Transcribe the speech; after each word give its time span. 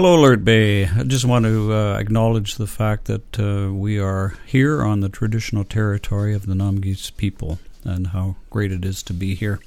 Hello, 0.00 0.18
Alert 0.18 0.46
Bay. 0.46 0.86
I 0.86 1.02
just 1.02 1.26
want 1.26 1.44
to 1.44 1.74
uh, 1.74 1.98
acknowledge 1.98 2.54
the 2.54 2.66
fact 2.66 3.04
that 3.04 3.38
uh, 3.38 3.70
we 3.70 3.98
are 3.98 4.32
here 4.46 4.82
on 4.82 5.00
the 5.00 5.10
traditional 5.10 5.62
territory 5.62 6.34
of 6.34 6.46
the 6.46 6.54
Namgis 6.54 7.14
people 7.18 7.58
and 7.84 8.06
how 8.06 8.36
great 8.48 8.72
it 8.72 8.82
is 8.82 9.02
to 9.02 9.12
be 9.12 9.34
here. 9.34 9.60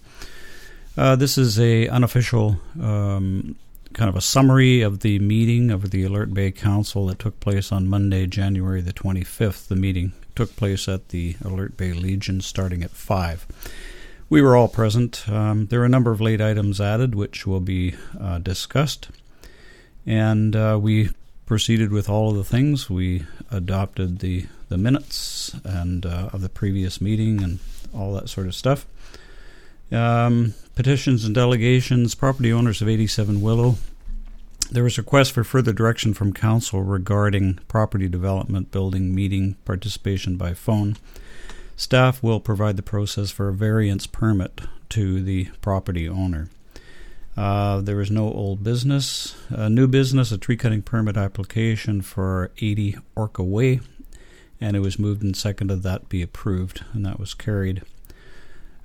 Uh, 0.97 1.15
this 1.15 1.37
is 1.37 1.59
a 1.59 1.87
unofficial 1.87 2.59
um, 2.81 3.55
kind 3.93 4.09
of 4.09 4.15
a 4.15 4.21
summary 4.21 4.81
of 4.81 5.01
the 5.01 5.19
meeting 5.19 5.69
of 5.69 5.91
the 5.91 6.03
Alert 6.03 6.33
Bay 6.33 6.49
Council 6.49 7.05
that 7.05 7.19
took 7.19 7.39
place 7.39 7.71
on 7.71 7.87
Monday, 7.87 8.25
January 8.25 8.81
the 8.81 8.91
25th. 8.91 9.67
The 9.67 9.75
meeting 9.75 10.13
took 10.35 10.55
place 10.55 10.87
at 10.87 11.09
the 11.09 11.35
Alert 11.45 11.77
Bay 11.77 11.93
Legion 11.93 12.41
starting 12.41 12.81
at 12.81 12.89
5. 12.89 13.45
We 14.31 14.41
were 14.41 14.57
all 14.57 14.67
present. 14.67 15.29
Um, 15.29 15.67
there 15.67 15.81
are 15.81 15.85
a 15.85 15.89
number 15.89 16.11
of 16.11 16.21
late 16.21 16.41
items 16.41 16.81
added, 16.81 17.13
which 17.13 17.45
will 17.45 17.59
be 17.59 17.93
uh, 18.19 18.39
discussed. 18.39 19.09
And 20.05 20.55
uh, 20.55 20.79
we 20.81 21.11
proceeded 21.45 21.91
with 21.91 22.09
all 22.09 22.31
of 22.31 22.37
the 22.37 22.43
things. 22.43 22.89
We 22.89 23.25
adopted 23.51 24.19
the, 24.19 24.47
the 24.69 24.77
minutes 24.77 25.55
and 25.63 26.05
uh, 26.05 26.29
of 26.33 26.41
the 26.41 26.49
previous 26.49 26.99
meeting 27.01 27.41
and 27.41 27.59
all 27.93 28.13
that 28.13 28.29
sort 28.29 28.47
of 28.47 28.55
stuff. 28.55 28.85
Um, 29.91 30.55
petitions 30.75 31.23
and 31.25 31.35
delegations, 31.35 32.15
property 32.15 32.51
owners 32.51 32.81
of 32.81 32.89
87 32.89 33.41
Willow. 33.41 33.75
There 34.71 34.83
was 34.83 34.97
a 34.97 35.01
request 35.01 35.33
for 35.33 35.43
further 35.43 35.73
direction 35.73 36.13
from 36.15 36.33
council 36.33 36.81
regarding 36.81 37.59
property 37.67 38.07
development 38.07 38.71
building 38.71 39.13
meeting 39.13 39.55
participation 39.65 40.35
by 40.35 40.53
phone. 40.55 40.97
Staff 41.75 42.23
will 42.23 42.39
provide 42.39 42.77
the 42.77 42.81
process 42.81 43.29
for 43.29 43.49
a 43.49 43.53
variance 43.53 44.07
permit 44.07 44.61
to 44.89 45.21
the 45.21 45.45
property 45.61 46.09
owner. 46.09 46.49
Uh, 47.35 47.81
there 47.81 47.95
was 47.95 48.11
no 48.11 48.31
old 48.31 48.63
business. 48.63 49.35
A 49.49 49.69
new 49.69 49.87
business, 49.87 50.31
a 50.31 50.37
tree 50.37 50.57
cutting 50.57 50.81
permit 50.81 51.17
application 51.17 52.01
for 52.01 52.51
80 52.59 52.97
Orca 53.15 53.43
Way, 53.43 53.79
and 54.61 54.75
it 54.75 54.81
was 54.81 54.99
moved 54.99 55.23
and 55.23 55.35
seconded 55.35 55.83
that 55.83 56.09
be 56.09 56.21
approved, 56.21 56.85
and 56.93 57.05
that 57.05 57.19
was 57.19 57.33
carried. 57.33 57.81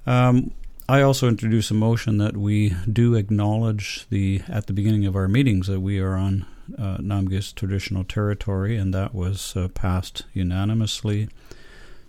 Um, 0.06 0.52
I 0.88 1.02
also 1.02 1.28
introduce 1.28 1.70
a 1.70 1.74
motion 1.74 2.16
that 2.16 2.34
we 2.34 2.74
do 2.91 3.14
acknowledge 3.14 4.06
the 4.08 4.41
at 4.48 4.66
the 4.66 4.72
beginning 4.72 5.04
of 5.04 5.14
our 5.14 5.28
meetings 5.28 5.66
that 5.66 5.80
we 5.80 5.98
are 5.98 6.14
on 6.14 6.46
uh, 6.78 6.96
Namgis 6.96 7.54
traditional 7.54 8.04
territory, 8.04 8.76
and 8.76 8.94
that 8.94 9.14
was 9.14 9.54
uh, 9.54 9.69
passed 9.69 10.24
unanimously, 10.32 11.28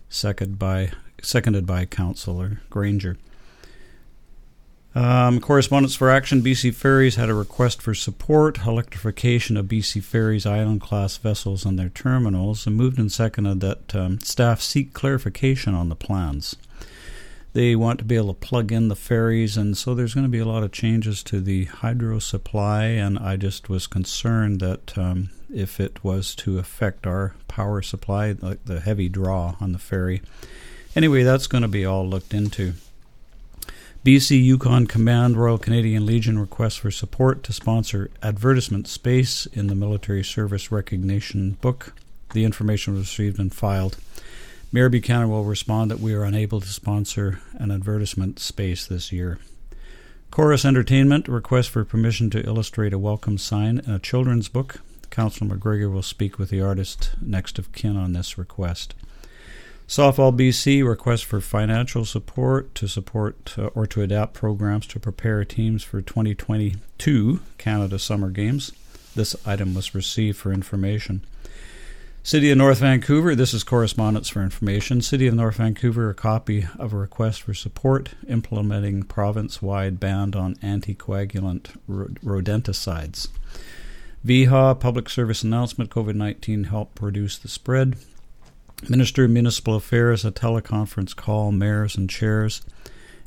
seconded 0.08 0.58
by 0.58 0.92
seconded 1.20 1.66
by 1.66 1.84
Councillor 1.84 2.62
Granger. 2.70 3.18
Um, 4.92 5.38
correspondence 5.38 5.94
for 5.94 6.10
action 6.10 6.42
BC 6.42 6.74
Ferries 6.74 7.14
had 7.14 7.28
a 7.28 7.34
request 7.34 7.80
for 7.80 7.94
support, 7.94 8.66
electrification 8.66 9.56
of 9.56 9.66
BC 9.66 10.02
Ferries 10.02 10.46
island 10.46 10.80
class 10.80 11.16
vessels 11.16 11.64
and 11.64 11.78
their 11.78 11.90
terminals, 11.90 12.66
and 12.66 12.76
moved 12.76 12.98
and 12.98 13.12
seconded 13.12 13.60
that 13.60 13.94
um, 13.94 14.18
staff 14.20 14.60
seek 14.60 14.92
clarification 14.92 15.74
on 15.74 15.90
the 15.90 15.94
plans. 15.94 16.56
They 17.52 17.74
want 17.74 17.98
to 17.98 18.04
be 18.04 18.16
able 18.16 18.34
to 18.34 18.46
plug 18.46 18.70
in 18.70 18.88
the 18.88 18.96
ferries, 18.96 19.56
and 19.56 19.76
so 19.76 19.94
there's 19.94 20.14
going 20.14 20.26
to 20.26 20.30
be 20.30 20.38
a 20.38 20.44
lot 20.44 20.62
of 20.62 20.70
changes 20.72 21.22
to 21.24 21.40
the 21.40 21.64
hydro 21.64 22.20
supply. 22.20 22.84
And 22.84 23.18
I 23.18 23.36
just 23.36 23.68
was 23.68 23.86
concerned 23.88 24.60
that 24.60 24.96
um, 24.96 25.30
if 25.52 25.80
it 25.80 26.04
was 26.04 26.34
to 26.36 26.58
affect 26.58 27.06
our 27.06 27.34
power 27.48 27.82
supply, 27.82 28.36
like 28.40 28.64
the 28.64 28.80
heavy 28.80 29.08
draw 29.08 29.56
on 29.60 29.72
the 29.72 29.78
ferry. 29.78 30.22
Anyway, 30.94 31.24
that's 31.24 31.48
going 31.48 31.62
to 31.62 31.68
be 31.68 31.84
all 31.84 32.08
looked 32.08 32.34
into. 32.34 32.74
BC 34.02 34.42
Yukon 34.42 34.86
Command 34.86 35.36
Royal 35.36 35.58
Canadian 35.58 36.06
Legion 36.06 36.38
requests 36.38 36.76
for 36.76 36.90
support 36.90 37.42
to 37.42 37.52
sponsor 37.52 38.10
advertisement 38.22 38.88
space 38.88 39.44
in 39.52 39.66
the 39.66 39.74
Military 39.74 40.24
Service 40.24 40.72
Recognition 40.72 41.58
Book. 41.60 41.92
The 42.32 42.46
information 42.46 42.94
was 42.94 43.02
received 43.02 43.38
and 43.38 43.54
filed. 43.54 43.98
Mayor 44.72 44.88
Buchanan 44.88 45.28
will 45.28 45.44
respond 45.44 45.90
that 45.90 46.00
we 46.00 46.14
are 46.14 46.24
unable 46.24 46.62
to 46.62 46.68
sponsor 46.68 47.40
an 47.52 47.70
advertisement 47.70 48.38
space 48.38 48.86
this 48.86 49.12
year. 49.12 49.38
Corus 50.30 50.64
Entertainment 50.64 51.28
requests 51.28 51.66
for 51.66 51.84
permission 51.84 52.30
to 52.30 52.46
illustrate 52.46 52.94
a 52.94 52.98
welcome 52.98 53.36
sign 53.36 53.80
in 53.80 53.92
a 53.92 53.98
children's 53.98 54.48
book. 54.48 54.80
Councillor 55.10 55.54
McGregor 55.54 55.92
will 55.92 56.00
speak 56.00 56.38
with 56.38 56.48
the 56.48 56.62
artist 56.62 57.10
next 57.20 57.58
of 57.58 57.70
kin 57.72 57.98
on 57.98 58.14
this 58.14 58.38
request. 58.38 58.94
Softball 59.90 60.32
BC 60.32 60.88
requests 60.88 61.22
for 61.22 61.40
financial 61.40 62.04
support 62.04 62.72
to 62.76 62.86
support 62.86 63.56
uh, 63.58 63.70
or 63.74 63.88
to 63.88 64.02
adapt 64.02 64.34
programs 64.34 64.86
to 64.86 65.00
prepare 65.00 65.44
teams 65.44 65.82
for 65.82 66.00
2022 66.00 67.40
Canada 67.58 67.98
Summer 67.98 68.30
Games. 68.30 68.70
This 69.16 69.34
item 69.44 69.74
was 69.74 69.92
received 69.92 70.38
for 70.38 70.52
information. 70.52 71.22
City 72.22 72.52
of 72.52 72.58
North 72.58 72.78
Vancouver, 72.78 73.34
this 73.34 73.52
is 73.52 73.64
correspondence 73.64 74.28
for 74.28 74.44
information. 74.44 75.02
City 75.02 75.26
of 75.26 75.34
North 75.34 75.56
Vancouver, 75.56 76.08
a 76.08 76.14
copy 76.14 76.68
of 76.78 76.92
a 76.92 76.96
request 76.96 77.42
for 77.42 77.52
support 77.52 78.10
implementing 78.28 79.02
province 79.02 79.60
wide 79.60 79.98
ban 79.98 80.36
on 80.36 80.54
anticoagulant 80.62 81.76
rodenticides. 81.88 83.26
VHA, 84.24 84.78
public 84.78 85.10
service 85.10 85.42
announcement 85.42 85.90
COVID 85.90 86.14
19 86.14 86.64
help 86.64 87.02
reduce 87.02 87.36
the 87.36 87.48
spread. 87.48 87.96
Minister 88.88 89.24
of 89.24 89.30
Municipal 89.30 89.76
Affairs, 89.76 90.24
a 90.24 90.32
teleconference 90.32 91.14
call, 91.14 91.52
mayors 91.52 91.96
and 91.96 92.08
chairs. 92.08 92.62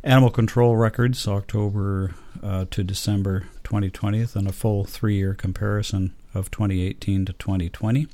Animal 0.04 0.32
control 0.32 0.76
records, 0.76 1.28
October 1.28 2.16
uh, 2.42 2.66
to 2.72 2.84
December 2.84 3.42
2020, 3.64 4.28
and 4.34 4.48
a 4.48 4.52
full 4.52 4.84
three 4.84 5.16
year 5.16 5.34
comparison 5.34 6.14
of 6.34 6.50
2018 6.52 7.26
to 7.26 7.34
2020. 7.34 8.08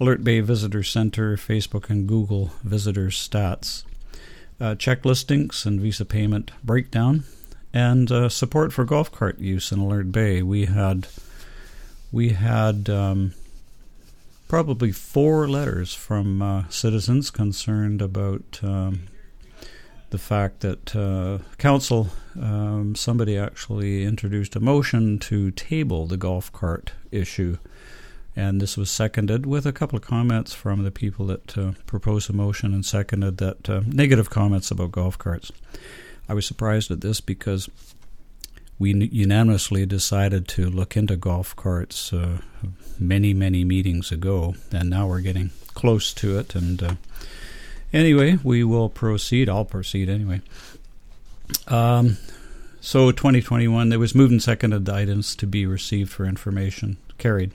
Alert 0.00 0.24
Bay 0.24 0.40
Visitor 0.40 0.82
Center, 0.82 1.36
Facebook 1.36 1.88
and 1.88 2.08
Google 2.08 2.50
visitors 2.64 3.16
stats. 3.16 3.84
Uh, 4.60 4.74
check 4.74 5.04
listings 5.04 5.64
and 5.64 5.80
visa 5.80 6.04
payment 6.04 6.50
breakdown, 6.64 7.24
and 7.72 8.10
uh, 8.10 8.28
support 8.28 8.72
for 8.72 8.84
golf 8.84 9.10
cart 9.12 9.38
use 9.38 9.70
in 9.70 9.78
Alert 9.78 10.12
Bay. 10.12 10.42
We 10.42 10.66
had 10.66 11.06
we 12.10 12.30
had 12.30 12.90
um, 12.90 13.32
probably 14.52 14.92
four 14.92 15.48
letters 15.48 15.94
from 15.94 16.42
uh, 16.42 16.68
citizens 16.68 17.30
concerned 17.30 18.02
about 18.02 18.60
um, 18.62 19.04
the 20.10 20.18
fact 20.18 20.60
that 20.60 20.94
uh, 20.94 21.38
council, 21.56 22.10
um, 22.38 22.94
somebody 22.94 23.38
actually 23.38 24.04
introduced 24.04 24.54
a 24.54 24.60
motion 24.60 25.18
to 25.18 25.50
table 25.52 26.06
the 26.06 26.18
golf 26.18 26.52
cart 26.52 26.92
issue. 27.10 27.56
And 28.36 28.60
this 28.60 28.76
was 28.76 28.90
seconded 28.90 29.46
with 29.46 29.64
a 29.64 29.72
couple 29.72 29.96
of 29.96 30.04
comments 30.04 30.52
from 30.52 30.84
the 30.84 30.90
people 30.90 31.24
that 31.28 31.56
uh, 31.56 31.72
proposed 31.86 32.28
the 32.28 32.34
motion 32.34 32.74
and 32.74 32.84
seconded 32.84 33.38
that 33.38 33.70
uh, 33.70 33.80
negative 33.86 34.28
comments 34.28 34.70
about 34.70 34.92
golf 34.92 35.16
carts. 35.16 35.50
I 36.28 36.34
was 36.34 36.44
surprised 36.44 36.90
at 36.90 37.00
this 37.00 37.22
because 37.22 37.70
we 38.82 38.92
unanimously 39.12 39.86
decided 39.86 40.48
to 40.48 40.68
look 40.68 40.96
into 40.96 41.14
golf 41.14 41.54
carts 41.54 42.12
uh, 42.12 42.38
many, 42.98 43.32
many 43.32 43.62
meetings 43.62 44.10
ago, 44.10 44.56
and 44.72 44.90
now 44.90 45.06
we're 45.06 45.20
getting 45.20 45.50
close 45.74 46.12
to 46.12 46.36
it. 46.36 46.56
And 46.56 46.82
uh, 46.82 46.94
anyway, 47.92 48.40
we 48.42 48.64
will 48.64 48.88
proceed. 48.88 49.48
I'll 49.48 49.64
proceed 49.64 50.08
anyway. 50.08 50.40
Um, 51.68 52.16
so 52.80 53.12
2021, 53.12 53.88
there 53.88 54.00
was 54.00 54.16
moved 54.16 54.32
and 54.32 54.42
seconded 54.42 54.88
items 54.88 55.36
to 55.36 55.46
be 55.46 55.64
received 55.64 56.10
for 56.10 56.24
information 56.24 56.96
carried. 57.18 57.52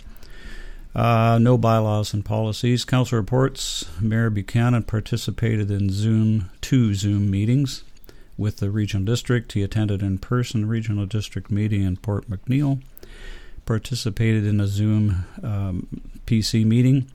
Uh, 0.95 1.39
no 1.41 1.57
bylaws 1.57 2.13
and 2.13 2.23
policies. 2.23 2.85
Council 2.85 3.17
reports. 3.17 3.85
Mayor 3.99 4.29
Buchanan 4.29 4.83
participated 4.83 5.69
in 5.71 5.89
Zoom 5.89 6.49
two 6.61 6.93
Zoom 6.93 7.29
meetings 7.29 7.83
with 8.37 8.57
the 8.57 8.69
regional 8.69 9.05
district. 9.05 9.53
He 9.53 9.63
attended 9.63 10.01
in 10.01 10.19
person 10.19 10.67
regional 10.67 11.05
district 11.05 11.49
meeting 11.49 11.83
in 11.83 11.97
Port 11.97 12.29
McNeill, 12.29 12.81
participated 13.65 14.45
in 14.45 14.61
a 14.61 14.67
Zoom 14.67 15.25
um, 15.43 15.87
PC 16.25 16.65
meeting, 16.65 17.09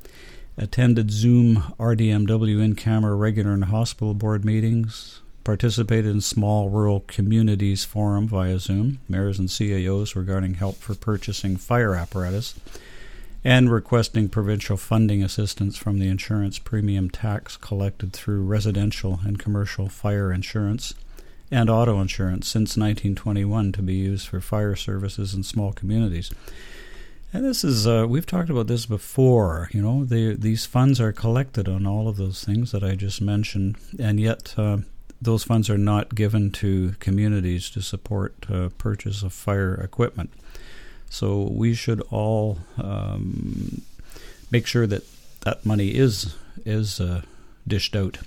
attended 0.57 1.11
Zoom 1.11 1.75
RDMW 1.79 2.63
in 2.63 2.75
camera 2.75 3.15
regular 3.15 3.53
and 3.53 3.65
hospital 3.65 4.15
board 4.15 4.45
meetings, 4.45 5.21
participated 5.45 6.11
in 6.11 6.21
small 6.21 6.69
rural 6.69 7.01
communities 7.01 7.85
forum 7.85 8.29
via 8.29 8.59
Zoom, 8.59 9.01
mayors 9.09 9.39
and 9.39 9.49
CAOs 9.49 10.15
regarding 10.15 10.55
help 10.55 10.77
for 10.77 10.95
purchasing 10.95 11.57
fire 11.57 11.95
apparatus, 11.95 12.55
and 13.45 13.73
requesting 13.73 14.29
provincial 14.29 14.77
funding 14.77 15.23
assistance 15.23 15.77
from 15.77 15.99
the 15.99 16.07
insurance 16.07 16.61
premium 16.61 17.11
tax 17.11 17.57
collected 17.57 18.13
through 18.13 18.43
residential 18.45 19.21
and 19.25 19.39
commercial 19.39 19.89
fire 19.89 20.33
insurance 20.33 20.95
and 21.53 21.69
auto 21.69 22.01
insurance 22.01 22.49
since 22.49 22.77
1921 22.77 23.73
to 23.73 23.83
be 23.83 23.95
used 23.95 24.27
for 24.27 24.41
fire 24.41 24.75
services 24.75 25.35
in 25.35 25.43
small 25.43 25.73
communities. 25.73 26.33
And 27.33 27.45
this 27.45 27.63
is, 27.63 27.87
uh, 27.87 28.07
we've 28.09 28.27
talked 28.27 28.51
about 28.51 28.67
this 28.67 28.87
before. 28.87 29.69
You 29.73 29.83
know, 29.83 30.05
they, 30.05 30.35
these 30.35 30.65
funds 30.67 31.01
are 31.01 31.13
collected 31.13 31.69
on 31.69 31.87
all 31.87 32.09
of 32.09 32.17
those 32.17 32.43
things 32.43 32.73
that 32.73 32.83
I 32.83 32.95
just 32.95 33.21
mentioned, 33.21 33.77
and 33.99 34.19
yet 34.19 34.55
uh, 34.57 34.79
those 35.21 35.45
funds 35.45 35.69
are 35.69 35.79
not 35.79 36.15
given 36.15 36.51
to 36.53 36.95
communities 37.01 37.71
to 37.71 37.83
support 37.83 38.35
uh, 38.51 38.71
purchase 38.79 39.23
of 39.23 39.33
fire 39.33 39.75
equipment. 39.75 40.31
So 41.11 41.43
we 41.43 41.75
should 41.75 42.01
all 42.11 42.59
um, 42.79 43.83
make 44.51 44.67
sure 44.67 44.87
that 44.87 45.05
that 45.43 45.67
money 45.67 45.89
is 45.89 46.35
is 46.65 47.01
uh, 47.01 47.23
dished 47.69 47.95
out. 47.95 48.19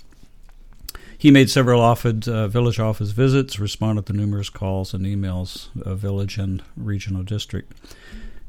He 1.18 1.30
made 1.30 1.48
several 1.48 1.80
office, 1.80 2.28
uh, 2.28 2.46
village 2.48 2.78
office 2.78 3.10
visits, 3.10 3.58
responded 3.58 4.06
to 4.06 4.12
numerous 4.12 4.50
calls 4.50 4.92
and 4.92 5.06
emails, 5.06 5.68
uh, 5.80 5.94
village 5.94 6.36
and 6.36 6.62
regional 6.76 7.22
district. 7.22 7.72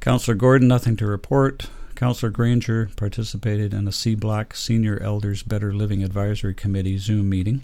Councillor 0.01 0.35
Gordon, 0.35 0.67
nothing 0.67 0.97
to 0.97 1.07
report. 1.07 1.69
Councillor 1.95 2.29
Granger 2.29 2.89
participated 2.95 3.73
in 3.73 3.87
a 3.87 3.91
CBLAC 3.91 4.55
Senior 4.55 5.01
Elders 5.01 5.43
Better 5.43 5.73
Living 5.73 6.03
Advisory 6.03 6.53
Committee 6.53 6.97
Zoom 6.97 7.29
meeting, 7.29 7.61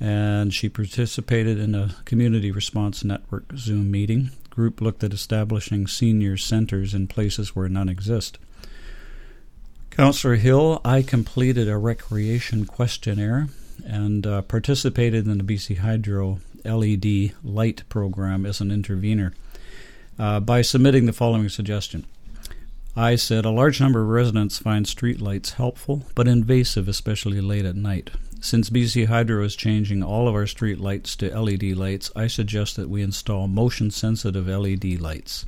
and 0.00 0.52
she 0.52 0.68
participated 0.68 1.58
in 1.58 1.74
a 1.74 1.94
Community 2.04 2.50
Response 2.50 3.04
Network 3.04 3.44
Zoom 3.56 3.90
meeting. 3.90 4.30
Group 4.50 4.80
looked 4.80 5.04
at 5.04 5.12
establishing 5.12 5.86
senior 5.86 6.36
centers 6.36 6.94
in 6.94 7.06
places 7.06 7.54
where 7.54 7.68
none 7.68 7.88
exist. 7.88 8.38
Councillor 9.90 10.34
Hill, 10.34 10.80
I 10.84 11.02
completed 11.02 11.68
a 11.68 11.78
recreation 11.78 12.66
questionnaire 12.66 13.48
and 13.84 14.26
uh, 14.26 14.42
participated 14.42 15.26
in 15.26 15.38
the 15.38 15.44
BC 15.44 15.78
Hydro 15.78 16.40
LED 16.64 17.34
light 17.44 17.82
program 17.88 18.46
as 18.46 18.60
an 18.60 18.70
intervener 18.70 19.32
uh, 20.18 20.40
by 20.40 20.62
submitting 20.62 21.06
the 21.06 21.12
following 21.12 21.48
suggestion. 21.48 22.06
I 22.96 23.16
said 23.16 23.44
a 23.44 23.50
large 23.50 23.80
number 23.80 24.00
of 24.00 24.08
residents 24.08 24.58
find 24.58 24.86
street 24.86 25.20
lights 25.20 25.52
helpful 25.52 26.04
but 26.14 26.26
invasive, 26.26 26.88
especially 26.88 27.40
late 27.40 27.66
at 27.66 27.76
night. 27.76 28.10
Since 28.40 28.70
BC 28.70 29.06
Hydro 29.06 29.44
is 29.44 29.56
changing 29.56 30.02
all 30.02 30.28
of 30.28 30.34
our 30.34 30.46
street 30.46 30.78
lights 30.78 31.16
to 31.16 31.38
LED 31.38 31.62
lights, 31.76 32.10
I 32.14 32.26
suggest 32.26 32.76
that 32.76 32.88
we 32.88 33.02
install 33.02 33.48
motion 33.48 33.90
sensitive 33.90 34.46
LED 34.46 35.00
lights. 35.00 35.44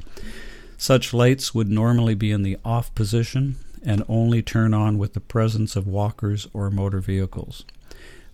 Such 0.76 1.14
lights 1.14 1.54
would 1.54 1.68
normally 1.68 2.14
be 2.14 2.30
in 2.30 2.42
the 2.42 2.56
off 2.64 2.94
position 2.94 3.56
and 3.84 4.04
only 4.08 4.42
turn 4.42 4.74
on 4.74 4.98
with 4.98 5.14
the 5.14 5.20
presence 5.20 5.76
of 5.76 5.86
walkers 5.86 6.48
or 6.52 6.70
motor 6.70 7.00
vehicles. 7.00 7.64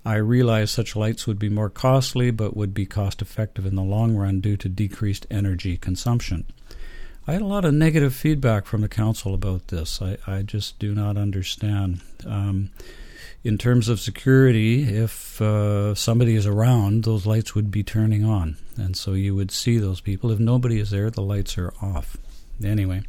I 0.04 0.16
realize 0.16 0.70
such 0.70 0.96
lights 0.96 1.26
would 1.26 1.38
be 1.38 1.48
more 1.48 1.70
costly 1.70 2.30
but 2.30 2.56
would 2.56 2.74
be 2.74 2.86
cost 2.86 3.22
effective 3.22 3.64
in 3.64 3.74
the 3.74 3.82
long 3.82 4.14
run 4.16 4.40
due 4.40 4.56
to 4.58 4.68
decreased 4.68 5.26
energy 5.30 5.76
consumption. 5.76 6.44
I 7.26 7.32
had 7.32 7.42
a 7.42 7.46
lot 7.46 7.64
of 7.64 7.72
negative 7.72 8.14
feedback 8.14 8.66
from 8.66 8.82
the 8.82 8.88
council 8.88 9.32
about 9.32 9.68
this. 9.68 10.02
I, 10.02 10.18
I 10.26 10.42
just 10.42 10.78
do 10.78 10.94
not 10.94 11.16
understand. 11.16 12.02
Um, 12.26 12.70
in 13.42 13.56
terms 13.56 13.88
of 13.88 14.00
security, 14.00 14.82
if 14.82 15.40
uh, 15.40 15.94
somebody 15.94 16.34
is 16.34 16.46
around, 16.46 17.04
those 17.04 17.24
lights 17.24 17.54
would 17.54 17.70
be 17.70 17.82
turning 17.82 18.24
on. 18.24 18.56
And 18.76 18.96
so 18.96 19.12
you 19.12 19.34
would 19.34 19.50
see 19.50 19.78
those 19.78 20.00
people. 20.00 20.30
If 20.30 20.38
nobody 20.38 20.80
is 20.80 20.90
there, 20.90 21.10
the 21.10 21.22
lights 21.22 21.56
are 21.56 21.72
off. 21.80 22.16
Anyway, 22.62 23.02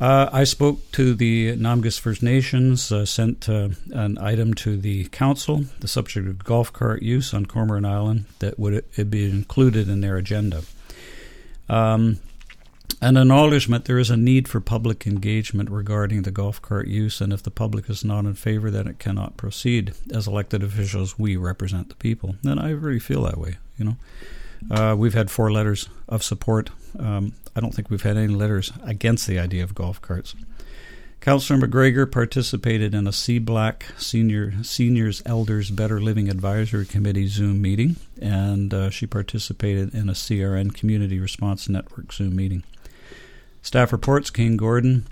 uh, 0.00 0.28
I 0.32 0.44
spoke 0.44 0.90
to 0.92 1.14
the 1.14 1.56
Namgis 1.56 1.98
First 1.98 2.22
Nations, 2.22 2.92
uh, 2.92 3.04
sent 3.04 3.48
uh, 3.48 3.70
an 3.92 4.18
item 4.18 4.54
to 4.54 4.76
the 4.76 5.06
council, 5.06 5.64
the 5.80 5.88
subject 5.88 6.28
of 6.28 6.44
golf 6.44 6.72
cart 6.72 7.02
use 7.02 7.34
on 7.34 7.46
Cormorant 7.46 7.86
Island, 7.86 8.26
that 8.38 8.58
would 8.58 8.84
be 9.10 9.28
included 9.28 9.88
in 9.88 10.00
their 10.00 10.16
agenda. 10.16 10.62
Um, 11.68 12.20
an 13.00 13.16
acknowledgement 13.16 13.84
there 13.84 13.98
is 13.98 14.10
a 14.10 14.16
need 14.16 14.48
for 14.48 14.60
public 14.60 15.06
engagement 15.06 15.70
regarding 15.70 16.22
the 16.22 16.32
golf 16.32 16.60
cart 16.60 16.88
use, 16.88 17.20
and 17.20 17.32
if 17.32 17.42
the 17.42 17.50
public 17.50 17.88
is 17.88 18.04
not 18.04 18.24
in 18.24 18.34
favor, 18.34 18.70
then 18.70 18.88
it 18.88 18.98
cannot 18.98 19.36
proceed. 19.36 19.94
As 20.12 20.26
elected 20.26 20.64
officials, 20.64 21.18
we 21.18 21.36
represent 21.36 21.90
the 21.90 21.94
people, 21.96 22.36
and 22.44 22.58
I 22.58 22.70
really 22.70 22.98
feel 22.98 23.22
that 23.24 23.38
way. 23.38 23.58
You 23.76 23.84
know, 23.84 23.96
uh, 24.70 24.96
we've 24.96 25.14
had 25.14 25.30
four 25.30 25.52
letters 25.52 25.88
of 26.08 26.24
support. 26.24 26.70
Um, 26.98 27.32
I 27.56 27.60
don't 27.60 27.74
think 27.74 27.90
we've 27.90 28.02
had 28.02 28.16
any 28.16 28.32
letters 28.32 28.72
against 28.84 29.26
the 29.26 29.38
idea 29.38 29.64
of 29.64 29.74
golf 29.74 30.00
carts. 30.00 30.34
Councillor 31.20 31.66
McGregor 31.66 32.10
participated 32.10 32.94
in 32.94 33.06
a 33.06 33.10
CBLAC 33.10 33.98
Senior 34.00 34.62
Seniors 34.62 35.20
Elders 35.26 35.70
Better 35.70 36.00
Living 36.00 36.28
Advisory 36.28 36.86
Committee 36.86 37.26
Zoom 37.26 37.60
meeting, 37.60 37.96
and 38.20 38.72
uh, 38.72 38.88
she 38.88 39.06
participated 39.06 39.94
in 39.94 40.08
a 40.08 40.12
CRN 40.12 40.72
Community 40.72 41.18
Response 41.18 41.68
Network 41.68 42.12
Zoom 42.12 42.36
meeting. 42.36 42.62
Staff 43.62 43.90
reports: 43.90 44.30
Kane 44.30 44.56
Gordon, 44.56 45.06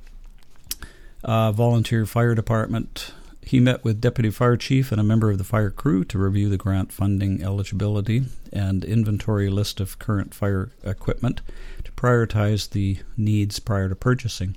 uh, 1.24 1.50
Volunteer 1.50 2.06
Fire 2.06 2.36
Department 2.36 3.12
he 3.46 3.60
met 3.60 3.84
with 3.84 4.00
Deputy 4.00 4.28
Fire 4.28 4.56
Chief 4.56 4.90
and 4.90 5.00
a 5.00 5.04
member 5.04 5.30
of 5.30 5.38
the 5.38 5.44
fire 5.44 5.70
crew 5.70 6.04
to 6.06 6.18
review 6.18 6.48
the 6.48 6.56
grant 6.56 6.90
funding 6.90 7.44
eligibility 7.44 8.24
and 8.52 8.84
inventory 8.84 9.48
list 9.48 9.78
of 9.78 10.00
current 10.00 10.34
fire 10.34 10.72
equipment 10.82 11.42
to 11.84 11.92
prioritize 11.92 12.68
the 12.68 12.98
needs 13.16 13.60
prior 13.60 13.88
to 13.88 13.94
purchasing. 13.94 14.56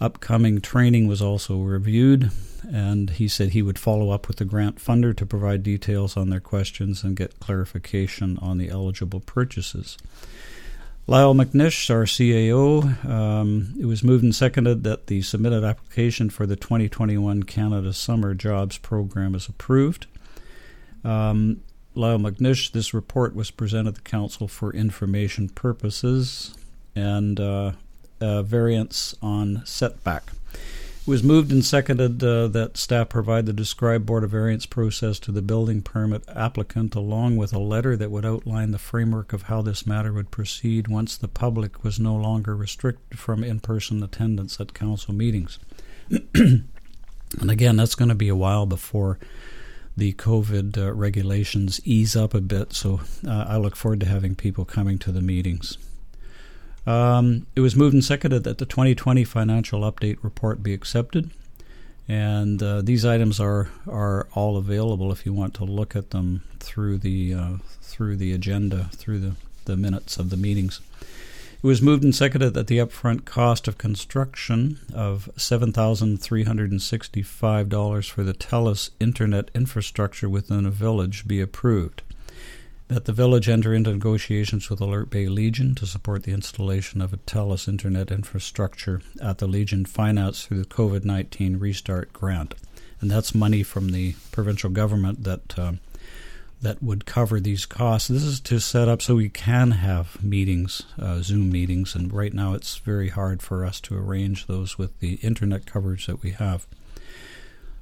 Upcoming 0.00 0.60
training 0.60 1.06
was 1.06 1.22
also 1.22 1.58
reviewed, 1.58 2.32
and 2.68 3.10
he 3.10 3.28
said 3.28 3.50
he 3.50 3.62
would 3.62 3.78
follow 3.78 4.10
up 4.10 4.26
with 4.26 4.38
the 4.38 4.44
grant 4.44 4.78
funder 4.78 5.16
to 5.16 5.24
provide 5.24 5.62
details 5.62 6.16
on 6.16 6.28
their 6.28 6.40
questions 6.40 7.04
and 7.04 7.16
get 7.16 7.38
clarification 7.38 8.36
on 8.42 8.58
the 8.58 8.68
eligible 8.68 9.20
purchases. 9.20 9.96
Lyle 11.08 11.34
McNish, 11.34 11.88
our 11.88 12.04
CAO, 12.04 13.02
um, 13.08 13.74
it 13.80 13.86
was 13.86 14.04
moved 14.04 14.22
and 14.22 14.34
seconded 14.34 14.84
that 14.84 15.06
the 15.06 15.22
submitted 15.22 15.64
application 15.64 16.28
for 16.28 16.44
the 16.44 16.54
2021 16.54 17.44
Canada 17.44 17.94
Summer 17.94 18.34
Jobs 18.34 18.76
Program 18.76 19.34
is 19.34 19.48
approved. 19.48 20.06
Um, 21.04 21.62
Lyle 21.94 22.18
McNish, 22.18 22.72
this 22.72 22.92
report 22.92 23.34
was 23.34 23.50
presented 23.50 23.94
to 23.94 24.00
Council 24.02 24.48
for 24.48 24.70
information 24.74 25.48
purposes 25.48 26.54
and 26.94 27.40
uh, 27.40 27.72
variance 28.20 29.14
on 29.22 29.62
setback. 29.64 30.24
It 31.08 31.12
was 31.12 31.24
moved 31.24 31.50
and 31.50 31.64
seconded 31.64 32.22
uh, 32.22 32.48
that 32.48 32.76
staff 32.76 33.08
provide 33.08 33.46
the 33.46 33.54
described 33.54 34.04
Board 34.04 34.24
of 34.24 34.30
Variance 34.32 34.66
process 34.66 35.18
to 35.20 35.32
the 35.32 35.40
building 35.40 35.80
permit 35.80 36.22
applicant, 36.28 36.94
along 36.94 37.38
with 37.38 37.54
a 37.54 37.58
letter 37.58 37.96
that 37.96 38.10
would 38.10 38.26
outline 38.26 38.72
the 38.72 38.78
framework 38.78 39.32
of 39.32 39.44
how 39.44 39.62
this 39.62 39.86
matter 39.86 40.12
would 40.12 40.30
proceed 40.30 40.86
once 40.86 41.16
the 41.16 41.26
public 41.26 41.82
was 41.82 41.98
no 41.98 42.14
longer 42.14 42.54
restricted 42.54 43.18
from 43.18 43.42
in 43.42 43.58
person 43.58 44.02
attendance 44.02 44.60
at 44.60 44.74
council 44.74 45.14
meetings. 45.14 45.58
and 46.34 46.66
again, 47.40 47.76
that's 47.76 47.94
going 47.94 48.10
to 48.10 48.14
be 48.14 48.28
a 48.28 48.36
while 48.36 48.66
before 48.66 49.18
the 49.96 50.12
COVID 50.12 50.76
uh, 50.76 50.92
regulations 50.92 51.80
ease 51.86 52.16
up 52.16 52.34
a 52.34 52.42
bit, 52.42 52.74
so 52.74 53.00
uh, 53.26 53.46
I 53.48 53.56
look 53.56 53.76
forward 53.76 54.00
to 54.00 54.06
having 54.06 54.34
people 54.34 54.66
coming 54.66 54.98
to 54.98 55.10
the 55.10 55.22
meetings. 55.22 55.78
Um, 56.88 57.46
it 57.54 57.60
was 57.60 57.76
moved 57.76 57.92
and 57.92 58.02
seconded 58.02 58.44
that 58.44 58.56
the 58.56 58.64
2020 58.64 59.22
financial 59.24 59.82
update 59.82 60.16
report 60.22 60.62
be 60.62 60.72
accepted. 60.72 61.28
And 62.08 62.62
uh, 62.62 62.80
these 62.80 63.04
items 63.04 63.38
are, 63.38 63.68
are 63.86 64.26
all 64.32 64.56
available 64.56 65.12
if 65.12 65.26
you 65.26 65.34
want 65.34 65.52
to 65.54 65.64
look 65.64 65.94
at 65.94 66.12
them 66.12 66.44
through 66.60 66.96
the 66.96 67.34
uh, 67.34 67.56
through 67.82 68.16
the 68.16 68.32
agenda, 68.32 68.88
through 68.94 69.18
the, 69.18 69.34
the 69.66 69.76
minutes 69.76 70.16
of 70.16 70.30
the 70.30 70.38
meetings. 70.38 70.80
It 71.62 71.66
was 71.66 71.82
moved 71.82 72.04
and 72.04 72.14
seconded 72.14 72.54
that 72.54 72.68
the 72.68 72.78
upfront 72.78 73.26
cost 73.26 73.68
of 73.68 73.76
construction 73.76 74.78
of 74.94 75.28
$7,365 75.36 78.10
for 78.10 78.22
the 78.22 78.32
TELUS 78.32 78.90
internet 78.98 79.50
infrastructure 79.54 80.28
within 80.28 80.64
a 80.64 80.70
village 80.70 81.28
be 81.28 81.42
approved 81.42 82.00
that 82.88 83.04
the 83.04 83.12
village 83.12 83.48
enter 83.48 83.74
into 83.74 83.92
negotiations 83.92 84.68
with 84.68 84.80
Alert 84.80 85.10
Bay 85.10 85.28
Legion 85.28 85.74
to 85.76 85.86
support 85.86 86.22
the 86.22 86.32
installation 86.32 87.00
of 87.02 87.12
a 87.12 87.18
TELUS 87.18 87.68
internet 87.68 88.10
infrastructure 88.10 89.02
at 89.22 89.38
the 89.38 89.46
Legion 89.46 89.84
financed 89.84 90.46
through 90.48 90.60
the 90.60 90.68
COVID 90.68 91.04
19 91.04 91.58
Restart 91.58 92.12
Grant. 92.12 92.54
And 93.00 93.10
that's 93.10 93.34
money 93.34 93.62
from 93.62 93.92
the 93.92 94.14
provincial 94.32 94.70
government 94.70 95.24
that. 95.24 95.58
Uh, 95.58 95.72
that 96.60 96.82
would 96.82 97.06
cover 97.06 97.38
these 97.38 97.66
costs. 97.66 98.08
This 98.08 98.24
is 98.24 98.40
to 98.40 98.58
set 98.58 98.88
up 98.88 99.00
so 99.00 99.14
we 99.14 99.28
can 99.28 99.70
have 99.70 100.22
meetings, 100.22 100.82
uh, 100.98 101.20
Zoom 101.20 101.52
meetings, 101.52 101.94
and 101.94 102.12
right 102.12 102.34
now 102.34 102.54
it's 102.54 102.78
very 102.78 103.10
hard 103.10 103.42
for 103.42 103.64
us 103.64 103.80
to 103.82 103.96
arrange 103.96 104.46
those 104.46 104.76
with 104.76 104.98
the 104.98 105.14
internet 105.22 105.66
coverage 105.66 106.06
that 106.06 106.20
we 106.20 106.32
have. 106.32 106.66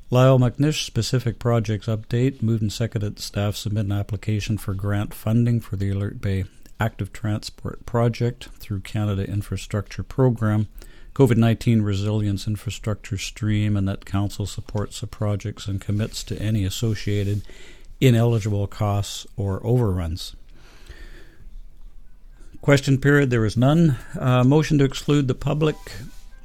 Lyle 0.08 0.38
McNish, 0.38 0.84
specific 0.84 1.40
projects 1.40 1.88
update. 1.88 2.40
Moved 2.40 2.62
and 2.62 2.72
seconded 2.72 3.18
staff 3.18 3.56
submit 3.56 3.86
an 3.86 3.92
application 3.92 4.56
for 4.56 4.72
grant 4.72 5.12
funding 5.12 5.58
for 5.58 5.74
the 5.74 5.90
Alert 5.90 6.20
Bay 6.20 6.44
Active 6.78 7.12
Transport 7.12 7.84
Project 7.86 8.48
through 8.56 8.80
Canada 8.80 9.28
Infrastructure 9.28 10.04
Program, 10.04 10.68
COVID 11.14 11.38
19 11.38 11.82
Resilience 11.82 12.46
Infrastructure 12.46 13.18
Stream, 13.18 13.76
and 13.76 13.88
that 13.88 14.04
Council 14.04 14.46
supports 14.46 15.00
the 15.00 15.08
projects 15.08 15.66
and 15.66 15.80
commits 15.80 16.22
to 16.22 16.40
any 16.40 16.64
associated 16.64 17.42
ineligible 18.00 18.68
costs 18.68 19.26
or 19.36 19.60
overruns. 19.66 20.36
Question 22.60 22.98
period, 22.98 23.30
there 23.30 23.44
is 23.44 23.56
none. 23.56 23.96
Uh, 24.16 24.44
motion 24.44 24.78
to 24.78 24.84
exclude 24.84 25.26
the 25.26 25.34
public. 25.34 25.76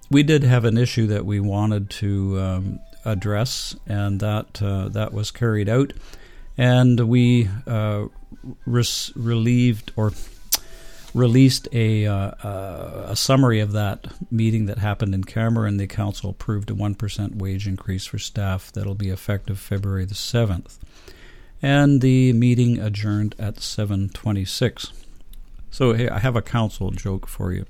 We 0.10 0.24
did 0.24 0.42
have 0.42 0.66
an 0.66 0.80
issue 0.80 1.06
that 1.08 1.28
we 1.28 1.40
wanted 1.40 1.92
to 1.92 2.40
um, 2.40 2.80
address, 3.06 3.76
and 3.88 4.20
that 4.20 4.62
uh, 4.62 4.90
that 4.90 5.14
was 5.14 5.32
carried 5.32 5.70
out, 5.70 5.94
and 6.58 7.00
we 7.08 7.50
uh, 7.68 8.06
res- 8.66 9.12
relieved 9.16 9.92
or 9.96 10.12
released 11.14 11.68
a 11.74 12.06
uh, 12.06 12.32
uh, 12.44 13.06
a 13.10 13.16
summary 13.16 13.60
of 13.60 13.74
that 13.74 14.08
meeting 14.32 14.66
that 14.68 14.78
happened 14.78 15.14
in 15.14 15.24
camera, 15.24 15.68
and 15.68 15.80
the 15.80 15.88
council 15.88 16.30
approved 16.30 16.70
a 16.70 16.76
one 16.76 16.96
percent 16.96 17.36
wage 17.36 17.68
increase 17.68 18.06
for 18.06 18.20
staff 18.20 18.72
that'll 18.72 18.96
be 18.96 19.10
effective 19.10 19.60
February 19.60 20.06
the 20.06 20.16
seventh. 20.16 20.80
And 21.62 22.02
the 22.02 22.34
meeting 22.34 22.80
adjourned 22.80 23.36
at 23.38 23.60
seven 23.60 24.10
twenty 24.10 24.46
six. 24.46 24.94
So 25.70 25.94
hey, 25.94 26.10
I 26.10 26.20
have 26.20 26.36
a 26.36 26.42
council 26.42 26.92
joke 26.92 27.28
for 27.28 27.52
you. 27.54 27.66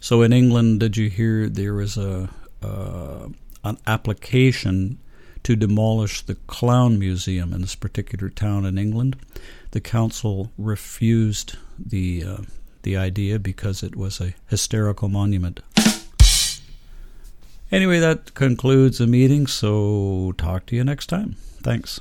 So 0.00 0.22
in 0.22 0.32
England, 0.32 0.80
did 0.80 0.96
you 0.96 1.10
hear 1.10 1.48
there 1.48 1.74
was 1.74 1.98
a 1.98 2.28
uh, 2.62 3.28
an 3.64 3.78
application 3.86 4.98
to 5.42 5.56
demolish 5.56 6.22
the 6.22 6.34
clown 6.46 6.98
museum 6.98 7.52
in 7.52 7.62
this 7.62 7.74
particular 7.74 8.28
town 8.28 8.64
in 8.64 8.78
England? 8.78 9.16
The 9.70 9.80
council 9.80 10.50
refused 10.58 11.56
the 11.78 12.24
uh, 12.24 12.36
the 12.82 12.96
idea 12.96 13.38
because 13.38 13.82
it 13.82 13.94
was 13.96 14.20
a 14.20 14.34
hysterical 14.48 15.08
monument. 15.08 15.60
Anyway, 17.72 18.00
that 18.00 18.34
concludes 18.34 18.98
the 18.98 19.06
meeting, 19.06 19.46
so 19.46 20.34
talk 20.36 20.66
to 20.66 20.76
you 20.76 20.82
next 20.82 21.06
time. 21.06 21.36
Thanks. 21.62 22.00